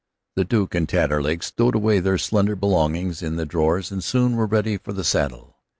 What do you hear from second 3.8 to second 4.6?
and soon were